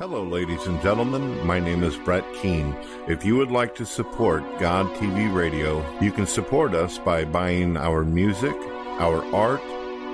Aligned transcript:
Hello, 0.00 0.24
ladies 0.24 0.66
and 0.66 0.82
gentlemen. 0.82 1.46
My 1.46 1.60
name 1.60 1.84
is 1.84 1.96
Brett 1.96 2.24
Keane. 2.42 2.74
If 3.06 3.24
you 3.24 3.36
would 3.36 3.52
like 3.52 3.76
to 3.76 3.86
support 3.86 4.42
God 4.58 4.86
TV 4.96 5.32
Radio, 5.32 5.88
you 6.00 6.10
can 6.10 6.26
support 6.26 6.74
us 6.74 6.98
by 6.98 7.24
buying 7.24 7.76
our 7.76 8.02
music, 8.02 8.56
our 8.98 9.24
art, 9.32 9.62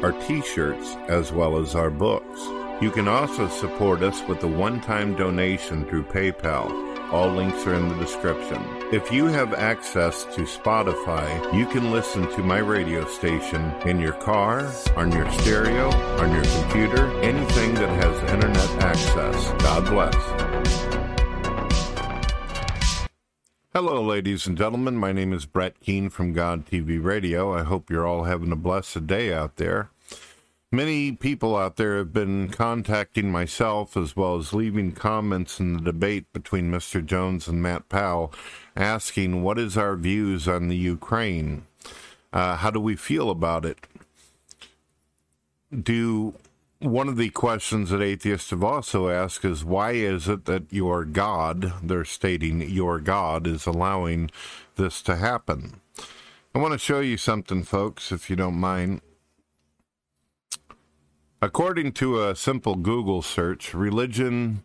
our 0.04 0.12
t 0.12 0.42
shirts, 0.42 0.96
as 1.08 1.32
well 1.32 1.56
as 1.56 1.74
our 1.74 1.88
books. 1.88 2.40
You 2.82 2.90
can 2.90 3.08
also 3.08 3.48
support 3.48 4.02
us 4.02 4.20
with 4.28 4.42
a 4.42 4.46
one 4.46 4.82
time 4.82 5.16
donation 5.16 5.86
through 5.86 6.04
PayPal. 6.04 6.89
All 7.12 7.28
links 7.28 7.66
are 7.66 7.74
in 7.74 7.88
the 7.88 7.96
description. 7.96 8.64
If 8.92 9.10
you 9.10 9.26
have 9.26 9.52
access 9.52 10.22
to 10.26 10.42
Spotify, 10.42 11.52
you 11.52 11.66
can 11.66 11.90
listen 11.90 12.30
to 12.36 12.42
my 12.44 12.58
radio 12.58 13.04
station 13.04 13.74
in 13.84 13.98
your 13.98 14.12
car, 14.12 14.72
on 14.94 15.10
your 15.10 15.28
stereo, 15.32 15.90
on 15.90 16.32
your 16.32 16.44
computer, 16.44 17.10
anything 17.20 17.74
that 17.74 17.88
has 17.88 18.30
internet 18.30 18.84
access. 18.84 19.50
God 19.60 19.86
bless. 19.86 20.14
Hello, 23.72 24.00
ladies 24.00 24.46
and 24.46 24.56
gentlemen. 24.56 24.96
My 24.96 25.10
name 25.10 25.32
is 25.32 25.46
Brett 25.46 25.80
Keane 25.80 26.10
from 26.10 26.32
God 26.32 26.64
TV 26.64 27.02
Radio. 27.02 27.52
I 27.52 27.64
hope 27.64 27.90
you're 27.90 28.06
all 28.06 28.22
having 28.24 28.52
a 28.52 28.56
blessed 28.56 29.08
day 29.08 29.32
out 29.32 29.56
there. 29.56 29.90
Many 30.72 31.10
people 31.10 31.56
out 31.56 31.74
there 31.74 31.98
have 31.98 32.12
been 32.12 32.48
contacting 32.48 33.32
myself 33.32 33.96
as 33.96 34.14
well 34.14 34.36
as 34.36 34.52
leaving 34.52 34.92
comments 34.92 35.58
in 35.58 35.72
the 35.72 35.80
debate 35.80 36.32
between 36.32 36.70
Mr. 36.70 37.04
Jones 37.04 37.48
and 37.48 37.60
Matt 37.60 37.88
Powell 37.88 38.32
asking 38.76 39.42
what 39.42 39.58
is 39.58 39.76
our 39.76 39.96
views 39.96 40.46
on 40.46 40.68
the 40.68 40.76
Ukraine? 40.76 41.66
Uh, 42.32 42.54
how 42.54 42.70
do 42.70 42.78
we 42.78 42.94
feel 42.94 43.30
about 43.30 43.64
it? 43.64 43.84
Do 45.76 46.34
one 46.78 47.08
of 47.08 47.16
the 47.16 47.30
questions 47.30 47.90
that 47.90 48.00
atheists 48.00 48.50
have 48.50 48.62
also 48.62 49.08
asked 49.08 49.44
is 49.44 49.64
why 49.64 49.92
is 49.92 50.28
it 50.28 50.44
that 50.44 50.72
your 50.72 51.04
God, 51.04 51.72
they're 51.82 52.04
stating 52.04 52.60
your 52.70 53.00
God, 53.00 53.44
is 53.48 53.66
allowing 53.66 54.30
this 54.76 55.02
to 55.02 55.16
happen? 55.16 55.80
I 56.54 56.58
want 56.58 56.74
to 56.74 56.78
show 56.78 57.00
you 57.00 57.16
something, 57.16 57.64
folks, 57.64 58.12
if 58.12 58.30
you 58.30 58.36
don't 58.36 58.54
mind. 58.54 59.00
According 61.42 61.92
to 61.92 62.22
a 62.22 62.36
simple 62.36 62.74
Google 62.74 63.22
search, 63.22 63.72
religion 63.72 64.62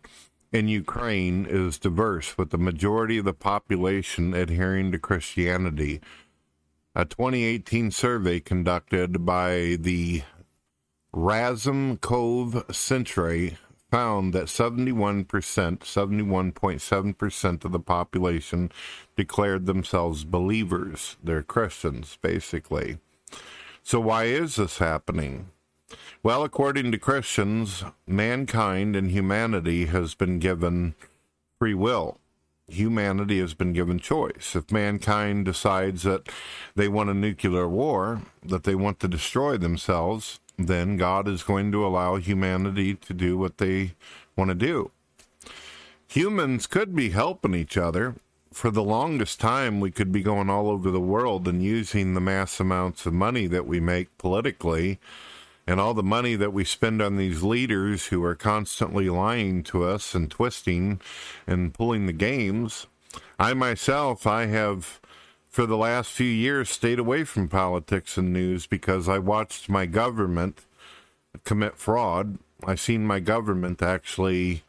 in 0.52 0.68
Ukraine 0.68 1.46
is 1.48 1.78
diverse, 1.78 2.36
with 2.36 2.50
the 2.50 2.58
majority 2.58 3.16
of 3.16 3.24
the 3.24 3.32
population 3.32 4.34
adhering 4.34 4.92
to 4.92 4.98
Christianity. 4.98 6.02
A 6.94 7.06
2018 7.06 7.90
survey 7.90 8.40
conducted 8.40 9.24
by 9.24 9.78
the 9.80 10.20
Razumkov 11.14 12.74
Centre 12.74 13.52
found 13.90 14.34
that 14.34 14.44
71%, 14.44 15.24
71.7% 15.26 17.64
of 17.64 17.72
the 17.72 17.80
population 17.80 18.70
declared 19.16 19.64
themselves 19.64 20.24
believers. 20.24 21.16
They're 21.24 21.42
Christians, 21.42 22.18
basically. 22.20 22.98
So, 23.82 23.98
why 23.98 24.24
is 24.24 24.56
this 24.56 24.76
happening? 24.76 25.52
Well, 26.26 26.42
according 26.42 26.90
to 26.90 26.98
Christians, 26.98 27.84
mankind 28.04 28.96
and 28.96 29.12
humanity 29.12 29.86
has 29.86 30.16
been 30.16 30.40
given 30.40 30.96
free 31.60 31.72
will. 31.72 32.18
Humanity 32.66 33.38
has 33.38 33.54
been 33.54 33.72
given 33.72 34.00
choice. 34.00 34.56
If 34.56 34.72
mankind 34.72 35.44
decides 35.44 36.02
that 36.02 36.28
they 36.74 36.88
want 36.88 37.10
a 37.10 37.14
nuclear 37.14 37.68
war, 37.68 38.22
that 38.44 38.64
they 38.64 38.74
want 38.74 38.98
to 38.98 39.06
destroy 39.06 39.56
themselves, 39.56 40.40
then 40.58 40.96
God 40.96 41.28
is 41.28 41.44
going 41.44 41.70
to 41.70 41.86
allow 41.86 42.16
humanity 42.16 42.94
to 42.96 43.14
do 43.14 43.38
what 43.38 43.58
they 43.58 43.92
want 44.34 44.48
to 44.48 44.56
do. 44.56 44.90
Humans 46.08 46.66
could 46.66 46.92
be 46.96 47.10
helping 47.10 47.54
each 47.54 47.76
other. 47.76 48.16
For 48.52 48.72
the 48.72 48.82
longest 48.82 49.38
time, 49.38 49.78
we 49.78 49.92
could 49.92 50.10
be 50.10 50.22
going 50.22 50.50
all 50.50 50.70
over 50.70 50.90
the 50.90 50.98
world 50.98 51.46
and 51.46 51.62
using 51.62 52.14
the 52.14 52.20
mass 52.20 52.58
amounts 52.58 53.06
of 53.06 53.12
money 53.12 53.46
that 53.46 53.68
we 53.68 53.78
make 53.78 54.18
politically 54.18 54.98
and 55.66 55.80
all 55.80 55.94
the 55.94 56.02
money 56.02 56.36
that 56.36 56.52
we 56.52 56.64
spend 56.64 57.02
on 57.02 57.16
these 57.16 57.42
leaders 57.42 58.06
who 58.06 58.22
are 58.24 58.36
constantly 58.36 59.10
lying 59.10 59.62
to 59.64 59.84
us 59.84 60.14
and 60.14 60.30
twisting 60.30 61.00
and 61.46 61.74
pulling 61.74 62.06
the 62.06 62.12
games. 62.12 62.86
I 63.38 63.54
myself, 63.54 64.26
I 64.26 64.46
have 64.46 65.00
for 65.48 65.66
the 65.66 65.76
last 65.76 66.10
few 66.12 66.26
years 66.26 66.70
stayed 66.70 66.98
away 66.98 67.24
from 67.24 67.48
politics 67.48 68.16
and 68.16 68.32
news 68.32 68.66
because 68.66 69.08
I 69.08 69.18
watched 69.18 69.68
my 69.68 69.86
government 69.86 70.66
commit 71.44 71.76
fraud. 71.76 72.38
I've 72.64 72.80
seen 72.80 73.06
my 73.06 73.20
government 73.20 73.82
actually 73.82 74.62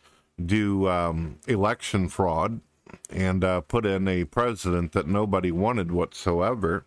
do 0.43 0.87
um, 0.87 1.39
election 1.47 2.09
fraud 2.09 2.61
and 3.09 3.43
uh, 3.43 3.61
put 3.61 3.85
in 3.85 4.07
a 4.07 4.23
president 4.25 4.93
that 4.93 5.07
nobody 5.07 5.51
wanted 5.51 5.91
whatsoever. 5.91 6.85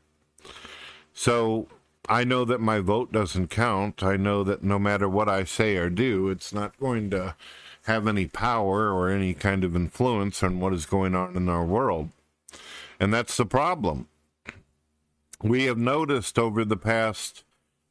So 1.12 1.68
I 2.08 2.24
know 2.24 2.44
that 2.44 2.60
my 2.60 2.80
vote 2.80 3.12
doesn't 3.12 3.48
count. 3.48 4.02
I 4.02 4.16
know 4.16 4.42
that 4.44 4.64
no 4.64 4.78
matter 4.78 5.08
what 5.08 5.28
I 5.28 5.44
say 5.44 5.76
or 5.76 5.90
do, 5.90 6.28
it's 6.28 6.52
not 6.52 6.78
going 6.80 7.10
to 7.10 7.36
have 7.84 8.06
any 8.06 8.26
power 8.26 8.92
or 8.92 9.10
any 9.10 9.34
kind 9.34 9.64
of 9.64 9.76
influence 9.76 10.42
on 10.42 10.60
what 10.60 10.72
is 10.72 10.86
going 10.86 11.14
on 11.14 11.36
in 11.36 11.48
our 11.48 11.64
world. 11.64 12.10
And 12.98 13.12
that's 13.12 13.36
the 13.36 13.46
problem. 13.46 14.08
We 15.42 15.64
have 15.64 15.78
noticed 15.78 16.38
over 16.38 16.64
the 16.64 16.76
past 16.76 17.44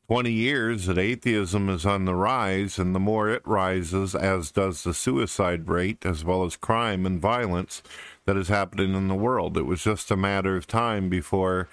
20 0.07 0.31
years 0.31 0.85
that 0.85 0.97
atheism 0.97 1.69
is 1.69 1.85
on 1.85 2.05
the 2.05 2.15
rise, 2.15 2.79
and 2.79 2.95
the 2.95 2.99
more 2.99 3.29
it 3.29 3.41
rises, 3.45 4.15
as 4.15 4.51
does 4.51 4.83
the 4.83 4.93
suicide 4.93 5.67
rate, 5.67 6.05
as 6.05 6.23
well 6.23 6.43
as 6.43 6.55
crime 6.55 7.05
and 7.05 7.21
violence 7.21 7.83
that 8.25 8.37
is 8.37 8.47
happening 8.47 8.95
in 8.95 9.07
the 9.07 9.15
world. 9.15 9.57
It 9.57 9.67
was 9.67 9.83
just 9.83 10.11
a 10.11 10.17
matter 10.17 10.55
of 10.55 10.67
time 10.67 11.09
before 11.09 11.67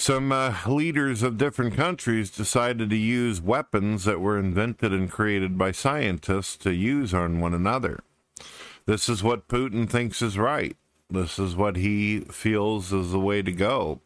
some 0.00 0.32
uh, 0.32 0.56
leaders 0.66 1.22
of 1.22 1.36
different 1.36 1.74
countries 1.74 2.30
decided 2.30 2.88
to 2.88 2.96
use 2.96 3.40
weapons 3.40 4.04
that 4.04 4.20
were 4.20 4.38
invented 4.38 4.92
and 4.92 5.10
created 5.10 5.58
by 5.58 5.72
scientists 5.72 6.56
to 6.56 6.72
use 6.72 7.12
on 7.12 7.38
one 7.38 7.52
another. 7.52 8.02
This 8.86 9.08
is 9.08 9.22
what 9.22 9.48
Putin 9.48 9.88
thinks 9.88 10.22
is 10.22 10.38
right. 10.38 10.76
This 11.10 11.38
is 11.38 11.54
what 11.54 11.76
he 11.76 12.20
feels 12.20 12.92
is 12.92 13.12
the 13.12 13.20
way 13.20 13.42
to 13.42 13.52
go. 13.52 14.00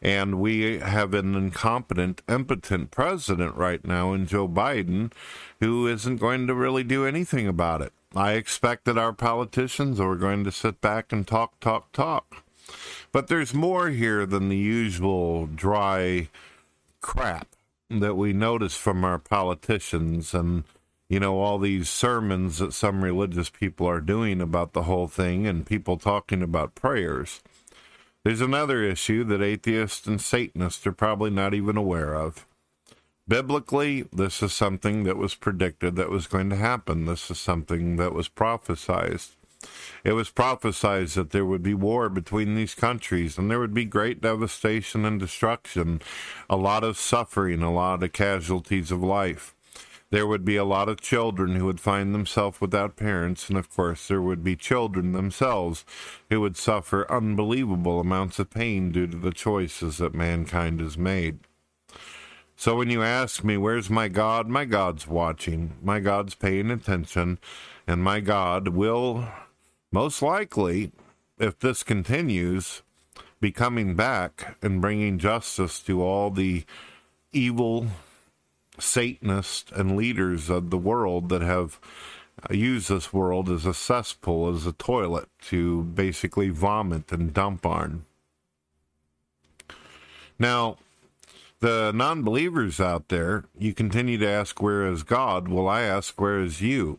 And 0.00 0.40
we 0.40 0.78
have 0.78 1.12
an 1.12 1.34
incompetent, 1.34 2.22
impotent 2.28 2.90
president 2.90 3.56
right 3.56 3.84
now 3.84 4.12
in 4.14 4.26
Joe 4.26 4.48
Biden 4.48 5.12
who 5.60 5.86
isn't 5.86 6.16
going 6.16 6.46
to 6.46 6.54
really 6.54 6.84
do 6.84 7.04
anything 7.04 7.46
about 7.46 7.82
it. 7.82 7.92
I 8.14 8.32
expect 8.32 8.86
that 8.86 8.96
our 8.96 9.12
politicians 9.12 10.00
are 10.00 10.16
going 10.16 10.44
to 10.44 10.52
sit 10.52 10.80
back 10.80 11.12
and 11.12 11.26
talk, 11.26 11.60
talk, 11.60 11.92
talk. 11.92 12.45
But 13.16 13.28
there's 13.28 13.54
more 13.54 13.88
here 13.88 14.26
than 14.26 14.50
the 14.50 14.58
usual 14.58 15.46
dry 15.46 16.28
crap 17.00 17.48
that 17.88 18.14
we 18.14 18.34
notice 18.34 18.76
from 18.76 19.06
our 19.06 19.18
politicians 19.18 20.34
and 20.34 20.64
you 21.08 21.18
know 21.20 21.40
all 21.40 21.58
these 21.58 21.88
sermons 21.88 22.58
that 22.58 22.74
some 22.74 23.02
religious 23.02 23.48
people 23.48 23.86
are 23.86 24.02
doing 24.02 24.42
about 24.42 24.74
the 24.74 24.82
whole 24.82 25.08
thing 25.08 25.46
and 25.46 25.64
people 25.64 25.96
talking 25.96 26.42
about 26.42 26.74
prayers. 26.74 27.42
There's 28.22 28.42
another 28.42 28.82
issue 28.82 29.24
that 29.24 29.40
atheists 29.40 30.06
and 30.06 30.20
Satanists 30.20 30.86
are 30.86 30.92
probably 30.92 31.30
not 31.30 31.54
even 31.54 31.78
aware 31.78 32.14
of. 32.14 32.46
Biblically, 33.26 34.02
this 34.12 34.42
is 34.42 34.52
something 34.52 35.04
that 35.04 35.16
was 35.16 35.34
predicted 35.34 35.96
that 35.96 36.10
was 36.10 36.26
going 36.26 36.50
to 36.50 36.56
happen. 36.56 37.06
This 37.06 37.30
is 37.30 37.38
something 37.38 37.96
that 37.96 38.12
was 38.12 38.28
prophesized. 38.28 39.30
It 40.04 40.12
was 40.12 40.30
prophesied 40.30 41.08
that 41.08 41.30
there 41.30 41.44
would 41.44 41.62
be 41.62 41.74
war 41.74 42.08
between 42.08 42.54
these 42.54 42.74
countries 42.74 43.38
and 43.38 43.50
there 43.50 43.60
would 43.60 43.74
be 43.74 43.84
great 43.84 44.20
devastation 44.20 45.04
and 45.04 45.18
destruction, 45.18 46.00
a 46.48 46.56
lot 46.56 46.84
of 46.84 46.98
suffering, 46.98 47.62
a 47.62 47.72
lot 47.72 48.02
of 48.02 48.12
casualties 48.12 48.90
of 48.90 49.02
life. 49.02 49.54
There 50.10 50.26
would 50.26 50.44
be 50.44 50.56
a 50.56 50.64
lot 50.64 50.88
of 50.88 51.00
children 51.00 51.56
who 51.56 51.66
would 51.66 51.80
find 51.80 52.14
themselves 52.14 52.60
without 52.60 52.96
parents, 52.96 53.48
and 53.48 53.58
of 53.58 53.68
course, 53.74 54.06
there 54.06 54.22
would 54.22 54.44
be 54.44 54.54
children 54.54 55.10
themselves 55.10 55.84
who 56.30 56.40
would 56.40 56.56
suffer 56.56 57.10
unbelievable 57.10 57.98
amounts 57.98 58.38
of 58.38 58.50
pain 58.50 58.92
due 58.92 59.08
to 59.08 59.16
the 59.16 59.32
choices 59.32 59.98
that 59.98 60.14
mankind 60.14 60.78
has 60.78 60.96
made. 60.96 61.40
So 62.54 62.76
when 62.76 62.88
you 62.88 63.02
ask 63.02 63.44
me, 63.44 63.56
where's 63.56 63.90
my 63.90 64.08
God? 64.08 64.48
My 64.48 64.64
God's 64.64 65.06
watching. 65.06 65.74
My 65.82 66.00
God's 66.00 66.34
paying 66.34 66.70
attention. 66.70 67.38
And 67.86 68.02
my 68.02 68.20
God 68.20 68.68
will 68.68 69.28
most 69.92 70.22
likely, 70.22 70.92
if 71.38 71.58
this 71.58 71.82
continues, 71.82 72.82
be 73.40 73.52
coming 73.52 73.94
back 73.94 74.56
and 74.62 74.80
bringing 74.80 75.18
justice 75.18 75.80
to 75.80 76.02
all 76.02 76.30
the 76.30 76.64
evil 77.32 77.88
Satanists 78.78 79.70
and 79.72 79.96
leaders 79.96 80.50
of 80.50 80.70
the 80.70 80.78
world 80.78 81.28
that 81.30 81.42
have 81.42 81.80
uh, 82.42 82.52
used 82.52 82.88
this 82.88 83.12
world 83.12 83.48
as 83.48 83.64
a 83.64 83.72
cesspool, 83.72 84.54
as 84.54 84.66
a 84.66 84.72
toilet 84.72 85.28
to 85.42 85.84
basically 85.84 86.50
vomit 86.50 87.10
and 87.10 87.32
dump 87.32 87.64
on. 87.64 88.04
Now, 90.38 90.76
the 91.60 91.92
non 91.94 92.22
believers 92.22 92.80
out 92.80 93.08
there, 93.08 93.44
you 93.58 93.72
continue 93.72 94.18
to 94.18 94.28
ask, 94.28 94.60
Where 94.60 94.86
is 94.86 95.02
God? 95.02 95.48
Well, 95.48 95.68
I 95.68 95.82
ask, 95.82 96.20
Where 96.20 96.40
is 96.40 96.60
you? 96.60 96.98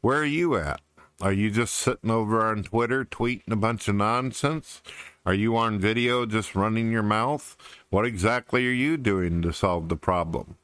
Where 0.00 0.18
are 0.18 0.24
you 0.24 0.56
at? 0.56 0.80
Are 1.20 1.32
you 1.32 1.52
just 1.52 1.74
sitting 1.74 2.10
over 2.10 2.44
on 2.44 2.64
Twitter 2.64 3.04
tweeting 3.04 3.52
a 3.52 3.56
bunch 3.56 3.86
of 3.86 3.94
nonsense? 3.94 4.82
Are 5.24 5.32
you 5.32 5.56
on 5.56 5.78
video 5.78 6.26
just 6.26 6.56
running 6.56 6.90
your 6.90 7.04
mouth? 7.04 7.56
What 7.88 8.04
exactly 8.04 8.66
are 8.66 8.72
you 8.72 8.96
doing 8.96 9.40
to 9.42 9.52
solve 9.52 9.88
the 9.88 9.96
problem? 9.96 10.56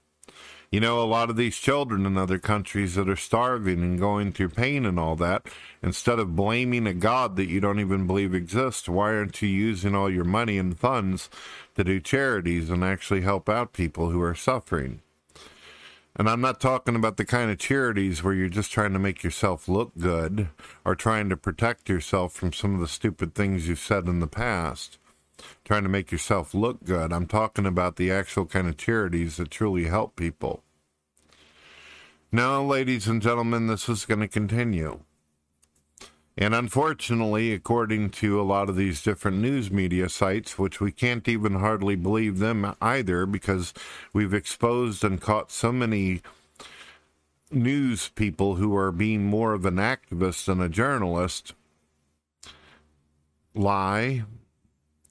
You 0.72 0.80
know, 0.80 1.00
a 1.00 1.06
lot 1.06 1.30
of 1.30 1.36
these 1.36 1.56
children 1.56 2.04
in 2.04 2.18
other 2.18 2.38
countries 2.38 2.96
that 2.96 3.08
are 3.08 3.16
starving 3.16 3.80
and 3.80 3.98
going 3.98 4.32
through 4.32 4.50
pain 4.50 4.84
and 4.84 4.98
all 4.98 5.14
that, 5.16 5.46
instead 5.84 6.18
of 6.18 6.34
blaming 6.34 6.86
a 6.86 6.94
God 6.94 7.36
that 7.36 7.48
you 7.48 7.60
don't 7.60 7.80
even 7.80 8.08
believe 8.08 8.34
exists, 8.34 8.88
why 8.88 9.14
aren't 9.14 9.40
you 9.40 9.48
using 9.48 9.94
all 9.94 10.10
your 10.10 10.24
money 10.24 10.58
and 10.58 10.78
funds 10.78 11.30
to 11.76 11.84
do 11.84 12.00
charities 12.00 12.70
and 12.70 12.82
actually 12.82 13.20
help 13.20 13.48
out 13.48 13.72
people 13.72 14.10
who 14.10 14.20
are 14.20 14.34
suffering? 14.34 15.00
And 16.16 16.28
I'm 16.28 16.40
not 16.40 16.60
talking 16.60 16.96
about 16.96 17.16
the 17.16 17.24
kind 17.24 17.50
of 17.50 17.58
charities 17.58 18.22
where 18.22 18.34
you're 18.34 18.48
just 18.48 18.72
trying 18.72 18.92
to 18.92 18.98
make 18.98 19.22
yourself 19.22 19.68
look 19.68 19.92
good 19.96 20.48
or 20.84 20.94
trying 20.94 21.28
to 21.28 21.36
protect 21.36 21.88
yourself 21.88 22.32
from 22.32 22.52
some 22.52 22.74
of 22.74 22.80
the 22.80 22.88
stupid 22.88 23.34
things 23.34 23.68
you've 23.68 23.78
said 23.78 24.06
in 24.06 24.20
the 24.20 24.26
past, 24.26 24.98
trying 25.64 25.84
to 25.84 25.88
make 25.88 26.10
yourself 26.10 26.52
look 26.52 26.84
good. 26.84 27.12
I'm 27.12 27.26
talking 27.26 27.64
about 27.64 27.96
the 27.96 28.10
actual 28.10 28.44
kind 28.44 28.68
of 28.68 28.76
charities 28.76 29.36
that 29.36 29.50
truly 29.50 29.84
help 29.84 30.16
people. 30.16 30.62
Now, 32.32 32.62
ladies 32.62 33.06
and 33.06 33.22
gentlemen, 33.22 33.66
this 33.66 33.88
is 33.88 34.04
going 34.04 34.20
to 34.20 34.28
continue. 34.28 35.00
And 36.40 36.54
unfortunately, 36.54 37.52
according 37.52 38.10
to 38.12 38.40
a 38.40 38.42
lot 38.42 38.70
of 38.70 38.76
these 38.76 39.02
different 39.02 39.36
news 39.36 39.70
media 39.70 40.08
sites, 40.08 40.58
which 40.58 40.80
we 40.80 40.90
can't 40.90 41.28
even 41.28 41.56
hardly 41.56 41.96
believe 41.96 42.38
them 42.38 42.74
either 42.80 43.26
because 43.26 43.74
we've 44.14 44.32
exposed 44.32 45.04
and 45.04 45.20
caught 45.20 45.52
so 45.52 45.70
many 45.70 46.22
news 47.50 48.08
people 48.08 48.54
who 48.54 48.74
are 48.74 48.90
being 48.90 49.24
more 49.24 49.52
of 49.52 49.66
an 49.66 49.76
activist 49.76 50.46
than 50.46 50.62
a 50.62 50.68
journalist 50.70 51.52
lie 53.54 54.24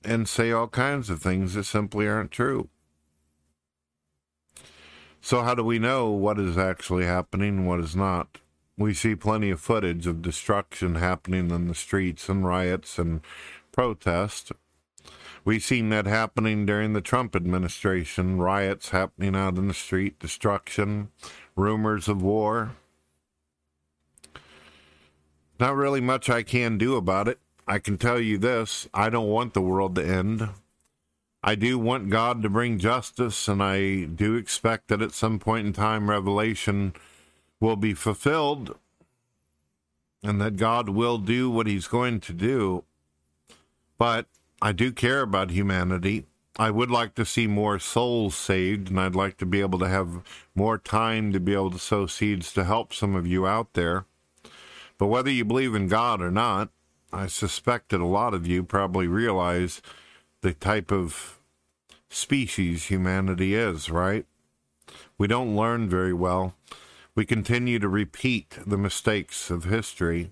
and 0.03 0.27
say 0.27 0.51
all 0.51 0.67
kinds 0.67 1.11
of 1.11 1.21
things 1.21 1.53
that 1.53 1.65
simply 1.65 2.07
aren't 2.07 2.31
true. 2.31 2.69
So, 5.21 5.43
how 5.43 5.53
do 5.53 5.63
we 5.63 5.77
know 5.77 6.09
what 6.09 6.39
is 6.39 6.57
actually 6.57 7.05
happening 7.05 7.49
and 7.49 7.67
what 7.67 7.81
is 7.81 7.95
not? 7.95 8.39
We 8.79 8.93
see 8.93 9.13
plenty 9.13 9.49
of 9.49 9.59
footage 9.59 10.07
of 10.07 10.21
destruction 10.21 10.95
happening 10.95 11.51
in 11.51 11.67
the 11.67 11.75
streets 11.75 12.29
and 12.29 12.45
riots 12.45 12.97
and 12.97 13.19
protests. 13.73 14.53
We've 15.43 15.63
seen 15.63 15.89
that 15.89 16.05
happening 16.05 16.65
during 16.65 16.93
the 16.93 17.01
Trump 17.01 17.35
administration 17.35 18.39
riots 18.39 18.89
happening 18.89 19.35
out 19.35 19.57
in 19.57 19.67
the 19.67 19.73
street, 19.73 20.17
destruction, 20.17 21.09
rumors 21.57 22.07
of 22.07 22.21
war. 22.21 22.71
Not 25.59 25.75
really 25.75 26.01
much 26.01 26.29
I 26.29 26.41
can 26.41 26.77
do 26.77 26.95
about 26.95 27.27
it. 27.27 27.39
I 27.67 27.79
can 27.79 27.97
tell 27.97 28.19
you 28.19 28.37
this 28.37 28.87
I 28.93 29.09
don't 29.09 29.27
want 29.27 29.53
the 29.53 29.61
world 29.61 29.95
to 29.95 30.05
end. 30.05 30.49
I 31.43 31.55
do 31.55 31.77
want 31.77 32.09
God 32.09 32.43
to 32.43 32.49
bring 32.49 32.79
justice, 32.79 33.47
and 33.47 33.61
I 33.61 34.05
do 34.05 34.35
expect 34.35 34.87
that 34.87 35.01
at 35.01 35.11
some 35.13 35.39
point 35.39 35.67
in 35.67 35.73
time, 35.73 36.09
Revelation 36.09 36.93
will 37.59 37.75
be 37.75 37.93
fulfilled 37.93 38.77
and 40.23 40.41
that 40.41 40.57
God 40.57 40.89
will 40.89 41.17
do 41.17 41.49
what 41.49 41.67
he's 41.67 41.87
going 41.87 42.19
to 42.21 42.33
do. 42.33 42.83
But 43.97 44.27
I 44.61 44.71
do 44.71 44.91
care 44.91 45.21
about 45.21 45.51
humanity. 45.51 46.25
I 46.57 46.71
would 46.71 46.91
like 46.91 47.15
to 47.15 47.25
see 47.25 47.47
more 47.47 47.79
souls 47.79 48.35
saved, 48.35 48.89
and 48.89 48.99
I'd 48.99 49.15
like 49.15 49.37
to 49.37 49.45
be 49.45 49.61
able 49.61 49.79
to 49.79 49.87
have 49.87 50.21
more 50.53 50.77
time 50.77 51.31
to 51.31 51.39
be 51.39 51.53
able 51.53 51.71
to 51.71 51.79
sow 51.79 52.05
seeds 52.05 52.51
to 52.53 52.65
help 52.65 52.93
some 52.93 53.15
of 53.15 53.25
you 53.25 53.47
out 53.47 53.73
there. 53.73 54.05
But 54.97 55.07
whether 55.07 55.29
you 55.29 55.45
believe 55.45 55.73
in 55.73 55.87
God 55.87 56.21
or 56.21 56.31
not, 56.31 56.69
I 57.13 57.27
suspect 57.27 57.89
that 57.89 58.01
a 58.01 58.05
lot 58.05 58.33
of 58.33 58.45
you 58.45 58.63
probably 58.63 59.07
realize 59.07 59.81
the 60.41 60.53
type 60.53 60.91
of 60.91 61.39
species 62.09 62.85
humanity 62.85 63.55
is, 63.55 63.89
right? 63.89 64.25
We 65.17 65.27
don't 65.27 65.55
learn 65.55 65.89
very 65.89 66.13
well. 66.13 66.55
We 67.15 67.25
continue 67.25 67.79
to 67.79 67.89
repeat 67.89 68.57
the 68.65 68.77
mistakes 68.77 69.49
of 69.49 69.65
history. 69.65 70.31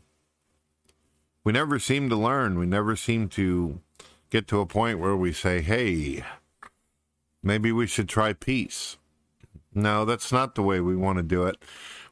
We 1.44 1.52
never 1.54 1.80
seem 1.80 2.10
to 2.10 2.16
learn. 2.16 2.60
We 2.60 2.66
never 2.66 2.96
seem 2.96 3.30
to 3.30 3.82
get 4.30 4.48
to 4.48 4.60
a 4.60 4.66
point 4.66 5.00
where 5.00 5.16
we 5.16 5.34
say, 5.34 5.62
hey, 5.62 6.24
maybe 7.42 7.72
we 7.72 7.88
should 7.88 8.10
try 8.10 8.34
peace. 8.34 8.98
No, 9.74 10.06
that's 10.06 10.32
not 10.32 10.56
the 10.56 10.64
way 10.64 10.80
we 10.80 10.96
want 10.96 11.18
to 11.18 11.24
do 11.24 11.44
it. 11.44 11.58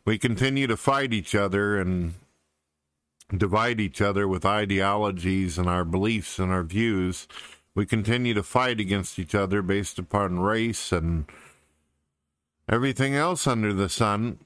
We 0.05 0.17
continue 0.17 0.67
to 0.67 0.77
fight 0.77 1.13
each 1.13 1.33
other 1.33 1.79
and 1.79 2.13
divide 3.35 3.79
each 3.79 4.01
other 4.01 4.27
with 4.27 4.45
ideologies 4.45 5.57
and 5.57 5.67
our 5.67 5.83
beliefs 5.83 6.37
and 6.37 6.51
our 6.51 6.63
views. 6.63 7.27
We 7.73 7.85
continue 7.85 8.33
to 8.35 8.43
fight 8.43 8.79
against 8.79 9.19
each 9.19 9.35
other 9.35 9.61
based 9.61 9.99
upon 9.99 10.39
race 10.39 10.91
and 10.91 11.25
everything 12.69 13.15
else 13.15 13.47
under 13.47 13.73
the 13.73 13.89
sun. 13.89 14.39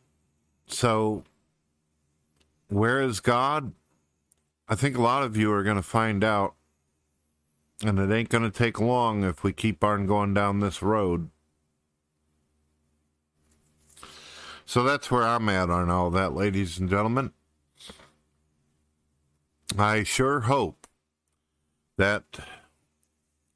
So, 0.70 1.24
where 2.68 3.02
is 3.02 3.20
God? 3.20 3.74
I 4.68 4.76
think 4.76 4.96
a 4.96 5.02
lot 5.02 5.24
of 5.24 5.36
you 5.36 5.52
are 5.52 5.64
going 5.64 5.78
to 5.78 5.84
find 5.84 6.24
out, 6.24 6.54
and 7.84 7.98
it 7.98 8.14
ain't 8.14 8.30
going 8.30 8.44
to 8.44 8.56
take 8.56 8.80
long 8.80 9.24
if 9.24 9.44
we 9.44 9.52
keep 9.52 9.84
on 9.84 10.06
going 10.06 10.34
down 10.36 10.60
this 10.60 10.82
road. 10.82 11.32
So 14.66 14.84
that's 14.84 15.10
where 15.10 15.24
I'm 15.24 15.50
at 15.50 15.72
on 15.72 15.90
all 15.90 16.12
that, 16.12 16.36
ladies 16.36 16.78
and 16.78 16.88
gentlemen. 16.88 17.32
I 19.76 20.04
sure 20.04 20.42
hope 20.42 20.86
that 21.98 22.24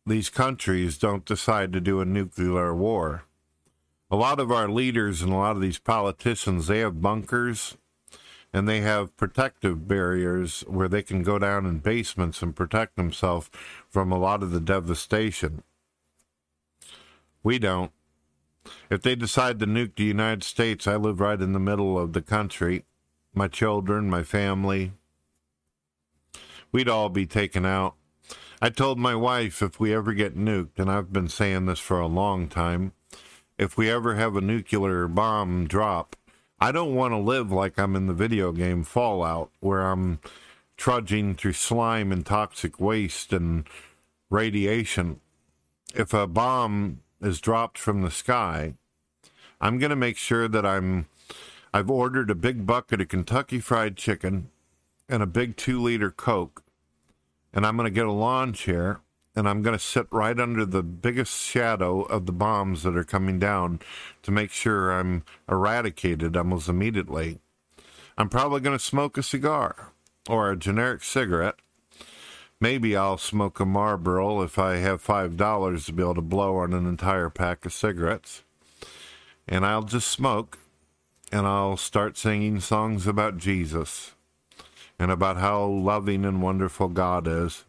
these 0.08 0.32
countries 0.32 0.98
don't 0.98 1.26
decide 1.26 1.72
to 1.74 1.80
do 1.80 2.02
a 2.02 2.06
nuclear 2.06 2.74
war 2.74 3.26
a 4.14 4.16
lot 4.16 4.40
of 4.40 4.52
our 4.52 4.70
leaders 4.70 5.24
and 5.24 5.34
a 5.34 5.36
lot 5.36 5.56
of 5.56 5.62
these 5.64 5.80
politicians, 5.80 6.68
they 6.68 6.78
have 6.82 7.02
bunkers 7.02 7.78
and 8.54 8.70
they 8.70 8.82
have 8.82 9.18
protective 9.18 9.88
barriers 9.88 10.64
where 10.68 10.88
they 10.88 11.02
can 11.02 11.24
go 11.24 11.40
down 11.40 11.66
in 11.66 11.80
basements 11.80 12.44
and 12.44 12.56
protect 12.56 12.96
themselves 12.96 13.50
from 13.90 14.12
a 14.12 14.20
lot 14.20 14.44
of 14.44 14.52
the 14.52 14.60
devastation. 14.60 15.64
We 17.42 17.58
don't. 17.58 17.92
If 18.88 19.02
they 19.02 19.16
decide 19.16 19.58
to 19.60 19.66
nuke 19.66 19.96
the 19.96 20.04
United 20.04 20.44
States, 20.44 20.86
I 20.86 20.96
live 20.96 21.20
right 21.20 21.42
in 21.42 21.54
the 21.54 21.60
middle 21.60 21.98
of 21.98 22.14
the 22.14 22.22
country. 22.22 22.86
My 23.34 23.48
children, 23.48 24.12
my 24.12 24.22
family, 24.22 24.92
we'd 26.72 26.88
all 26.88 27.10
be 27.10 27.26
taken 27.26 27.66
out. 27.66 27.96
I 28.62 28.70
told 28.70 29.00
my 29.00 29.16
wife 29.16 29.64
if 29.64 29.80
we 29.80 29.92
ever 29.92 30.14
get 30.14 30.38
nuked, 30.38 30.78
and 30.78 30.92
I've 30.92 31.12
been 31.12 31.30
saying 31.30 31.66
this 31.66 31.80
for 31.80 32.00
a 32.00 32.06
long 32.06 32.48
time, 32.48 32.94
if 33.64 33.78
we 33.78 33.90
ever 33.90 34.16
have 34.16 34.36
a 34.36 34.42
nuclear 34.42 35.08
bomb 35.08 35.66
drop, 35.68 36.18
I 36.60 36.74
don't 36.74 36.96
want 36.96 37.14
to 37.14 37.18
live 37.18 37.50
like 37.50 37.80
I'm 37.80 37.96
in 37.96 38.08
the 38.08 38.14
video 38.14 38.52
game 38.52 38.84
Fallout, 38.84 39.52
where 39.62 39.90
I'm 39.90 40.20
trudging 40.76 41.36
through 41.36 41.54
slime 41.54 42.12
and 42.12 42.26
toxic 42.26 42.80
waste 42.80 43.32
and 43.32 43.66
radiation. 44.30 45.22
If 45.96 46.14
a 46.14 46.28
bomb 46.28 47.00
is 47.22 47.40
dropped 47.40 47.78
from 47.78 48.02
the 48.02 48.12
sky, 48.12 48.74
I'm 49.62 49.80
going 49.80 49.92
to 49.92 49.96
make 49.96 50.18
sure 50.18 50.50
that 50.50 50.66
I'm 50.66 51.08
I've 51.74 51.90
ordered 51.90 52.30
a 52.30 52.36
big 52.36 52.68
bucket 52.68 53.02
of 53.02 53.08
Kentucky 53.08 53.60
fried 53.60 53.96
chicken 53.96 54.50
and 55.08 55.24
a 55.24 55.28
big 55.28 55.56
2 55.56 55.82
liter 55.82 56.12
Coke 56.12 56.64
and 57.54 57.66
I'm 57.66 57.78
going 57.78 57.88
to 57.88 57.96
get 57.96 58.06
a 58.06 58.12
lawn 58.12 58.52
chair 58.54 59.00
and 59.36 59.50
I'm 59.50 59.62
going 59.62 59.78
to 59.78 59.84
sit 59.84 60.08
right 60.12 60.40
under 60.40 60.66
the 60.66 60.84
biggest 60.84 61.42
shadow 61.42 62.02
of 62.04 62.26
the 62.26 62.32
bombs 62.32 62.84
that 62.84 62.96
are 62.96 63.04
coming 63.04 63.40
down 63.40 63.80
to 64.22 64.32
make 64.32 64.52
sure 64.52 64.92
I'm 64.92 65.24
eradicated 65.50 66.38
almost 66.38 66.70
immediately. 66.70 67.40
I'm 68.18 68.30
probably 68.30 68.62
going 68.62 68.78
to 68.78 68.84
smoke 68.84 69.18
a 69.18 69.24
cigar 69.24 69.92
or 70.30 70.52
a 70.52 70.58
generic 70.58 71.04
cigarette. 71.04 71.56
Maybe 72.60 72.96
I'll 72.96 73.18
smoke 73.18 73.60
a 73.60 73.66
Marlboro 73.66 74.42
if 74.42 74.60
I 74.60 74.76
have 74.78 75.02
five 75.02 75.36
dollars 75.36 75.86
to 75.88 75.94
be 75.94 76.04
able 76.04 76.16
to 76.16 76.22
blow 76.22 76.58
on 76.58 76.74
an 76.74 76.88
entire 76.88 77.30
pack 77.30 77.66
of 77.66 77.74
cigarettes. 77.74 78.44
And 79.48 79.66
I'll 79.66 79.84
just 79.84 80.08
smoke 80.08 80.60
and 81.32 81.48
I'll 81.48 81.76
start 81.76 82.18
singing 82.18 82.60
songs 82.60 83.08
about 83.08 83.38
Jesus 83.38 84.14
and 85.00 85.12
about 85.12 85.38
how 85.38 85.66
loving 85.66 86.24
and 86.24 86.42
wonderful 86.42 86.88
God 86.88 87.28
is 87.28 87.66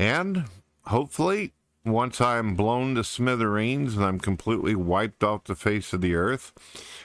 and 0.00 0.44
hopefully, 0.86 1.52
once 1.84 2.22
I'm 2.22 2.54
blown 2.54 2.94
to 2.94 3.04
smithereens 3.04 3.96
and 3.96 4.04
I'm 4.04 4.18
completely 4.18 4.74
wiped 4.74 5.22
off 5.22 5.44
the 5.44 5.54
face 5.54 5.92
of 5.92 6.00
the 6.00 6.14
earth, 6.14 6.54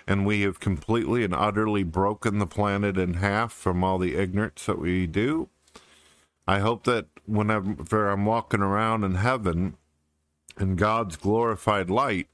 and 0.08 0.26
we 0.26 0.44
have 0.44 0.62
completely 0.62 1.26
and 1.26 1.36
utterly 1.36 1.84
broken 1.84 2.40
the 2.40 2.48
planet 2.48 2.98
in 2.98 3.16
half 3.16 3.52
from 3.52 3.84
all 3.84 3.98
the 3.98 4.16
ignorance 4.16 4.66
that 4.68 4.80
we 4.80 5.08
do, 5.08 5.50
I 6.48 6.60
hope 6.60 6.86
that 6.86 7.08
whenever 7.26 8.10
I'm 8.10 8.26
walking 8.26 8.62
around 8.62 9.04
in 9.04 9.16
heaven 9.16 9.76
in 10.58 10.78
God's 10.78 11.18
glorified 11.18 11.90
light, 11.90 12.30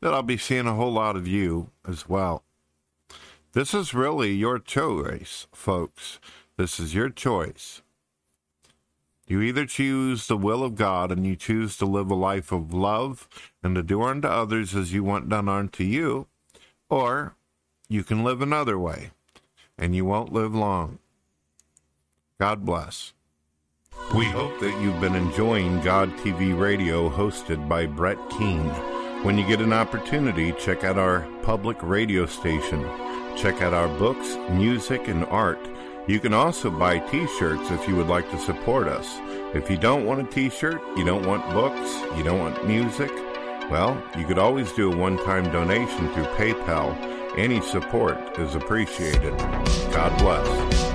that 0.00 0.14
I'll 0.14 0.22
be 0.22 0.36
seeing 0.36 0.68
a 0.68 0.74
whole 0.74 0.92
lot 0.92 1.16
of 1.16 1.26
you 1.26 1.70
as 1.84 2.08
well. 2.08 2.44
This 3.52 3.74
is 3.74 3.92
really 3.92 4.32
your 4.32 4.60
choice, 4.60 5.48
folks. 5.52 6.20
This 6.56 6.78
is 6.78 6.94
your 6.94 7.10
choice. 7.10 7.82
You 9.26 9.40
either 9.40 9.64
choose 9.64 10.26
the 10.26 10.36
will 10.36 10.62
of 10.62 10.74
God 10.74 11.10
and 11.10 11.26
you 11.26 11.34
choose 11.36 11.76
to 11.78 11.86
live 11.86 12.10
a 12.10 12.14
life 12.14 12.52
of 12.52 12.74
love 12.74 13.28
and 13.62 13.74
to 13.74 13.82
do 13.82 14.02
unto 14.02 14.28
others 14.28 14.74
as 14.74 14.92
you 14.92 15.02
want 15.02 15.28
done 15.28 15.48
unto 15.48 15.82
you, 15.82 16.26
or 16.90 17.34
you 17.88 18.04
can 18.04 18.22
live 18.22 18.42
another 18.42 18.78
way 18.78 19.10
and 19.78 19.94
you 19.94 20.04
won't 20.04 20.32
live 20.32 20.54
long. 20.54 20.98
God 22.38 22.64
bless. 22.64 23.12
We 24.14 24.26
hope 24.26 24.60
that 24.60 24.80
you've 24.82 25.00
been 25.00 25.14
enjoying 25.14 25.80
God 25.80 26.10
TV 26.18 26.58
Radio 26.58 27.08
hosted 27.08 27.68
by 27.68 27.86
Brett 27.86 28.18
Keane. 28.30 28.68
When 29.24 29.38
you 29.38 29.46
get 29.46 29.60
an 29.60 29.72
opportunity, 29.72 30.52
check 30.52 30.84
out 30.84 30.98
our 30.98 31.26
public 31.42 31.82
radio 31.82 32.26
station. 32.26 32.82
Check 33.36 33.62
out 33.62 33.72
our 33.72 33.88
books, 33.98 34.36
music, 34.50 35.08
and 35.08 35.24
art. 35.26 35.58
You 36.06 36.20
can 36.20 36.34
also 36.34 36.70
buy 36.70 36.98
t 36.98 37.26
shirts 37.38 37.70
if 37.70 37.88
you 37.88 37.96
would 37.96 38.08
like 38.08 38.30
to 38.30 38.38
support 38.38 38.88
us. 38.88 39.08
If 39.54 39.70
you 39.70 39.76
don't 39.76 40.04
want 40.04 40.20
a 40.20 40.24
t 40.24 40.50
shirt, 40.50 40.80
you 40.96 41.04
don't 41.04 41.26
want 41.26 41.48
books, 41.52 41.90
you 42.16 42.22
don't 42.22 42.40
want 42.40 42.66
music, 42.66 43.10
well, 43.70 44.00
you 44.16 44.26
could 44.26 44.38
always 44.38 44.70
do 44.72 44.92
a 44.92 44.96
one 44.96 45.16
time 45.24 45.50
donation 45.50 46.12
through 46.12 46.24
PayPal. 46.36 46.94
Any 47.38 47.60
support 47.62 48.38
is 48.38 48.54
appreciated. 48.54 49.36
God 49.90 50.16
bless. 50.18 50.93